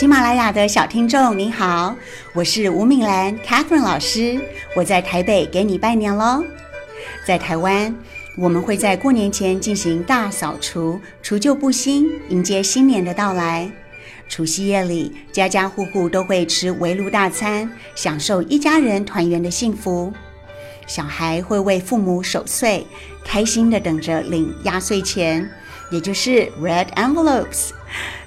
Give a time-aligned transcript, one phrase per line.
[0.00, 1.94] 喜马拉雅的小听众你好，
[2.32, 4.40] 我是吴敏兰 Catherine 老师，
[4.74, 6.42] 我在台北给你拜年喽。
[7.26, 7.94] 在台湾，
[8.38, 13.70] 我们会在过年前进行大扫除，除旧布新，迎接新年的到来。
[14.26, 20.10] 除夕夜里，家家户户都会吃围炉大餐，享受一家人团圆的幸福。
[20.86, 22.86] 小孩会为父母守岁，
[23.22, 25.46] 开心的等着领压岁钱，
[25.90, 27.72] 也就是 red envelopes。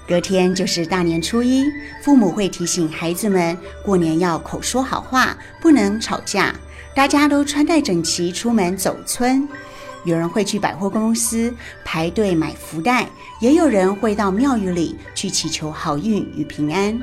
[0.05, 1.63] 隔天就是大年初一，
[2.01, 6.53] 父母会提醒孩子们过年要口说好话，不能吵架。
[6.93, 9.47] 大家都穿戴整齐出门走村。
[10.03, 11.53] 有人会去百货公司
[11.85, 13.07] 排队买福袋，
[13.39, 17.01] 也有人会到庙宇里去祈求好运与平安。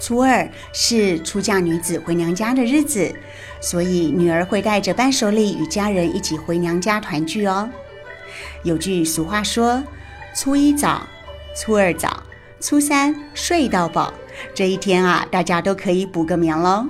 [0.00, 3.14] 初二是出嫁女子回娘家的日子，
[3.60, 7.70] 所以女儿会带着伴手礼与家人一起回娘家团聚哦。
[8.64, 9.80] 有句俗话说
[10.34, 11.06] ：“初一早，
[11.56, 12.20] 初二早。”
[12.62, 14.14] 初三睡到饱，
[14.54, 16.86] 这一天啊，大家都可以补个眠喽。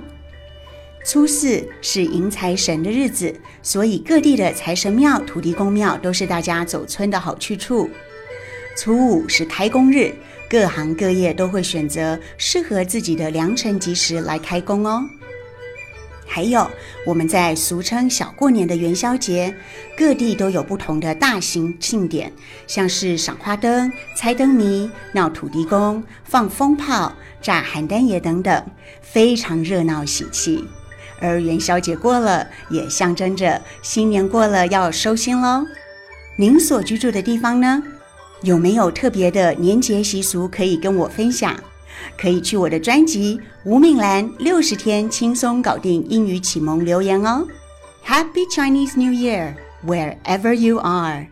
[1.02, 7.88] 初四是迎财神的日子，所以各地的财神庙、土地公庙都是大家走村的好去处。
[8.76, 10.14] 初五是开工日，
[10.46, 15.08] 各行各业都会选择适合自己的良辰吉时来开工哦。
[16.34, 16.66] 还有，
[17.04, 19.54] 我们在俗称小过年的元宵节，
[19.94, 22.32] 各地都有不同的大型庆典，
[22.66, 28.64] 像是赏花灯、猜灯谜、闹土地公、放风炮、炸邯郸爷等等，
[29.02, 30.64] 非常热闹喜气。
[31.20, 35.66] 而元宵节过了，也象征着新年过了要收心喽。
[36.36, 37.82] 您所居住的地方呢，
[38.40, 41.54] 有没有特别的年节习俗可以跟我分享？
[42.18, 47.46] 可以去我的专辑《吴敏兰六十天轻松搞定英语启蒙》留言哦。
[48.04, 49.54] Happy Chinese New Year
[49.84, 51.26] wherever you are.